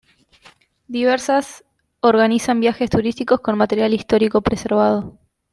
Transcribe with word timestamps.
Diversas 0.87 1.63
organizan 1.99 2.59
viajes 2.59 2.89
turísticos 2.89 3.39
con 3.39 3.55
material 3.55 3.93
histórico 3.93 4.41
preservado. 4.41 5.19